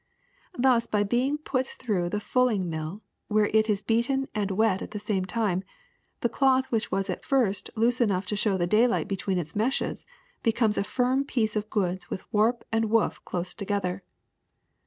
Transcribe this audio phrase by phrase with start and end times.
[0.57, 4.89] Thus by being put through the fulling mill, where it is beaten and wet at
[4.89, 5.63] the same time,
[6.21, 10.07] the cloth which was at first loose enough to show the daylight between its meshes,
[10.41, 14.01] becomes a firm piece of goods with warp and woof close together.